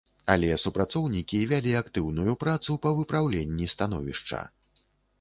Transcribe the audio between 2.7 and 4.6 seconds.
па выпраўленні становішча.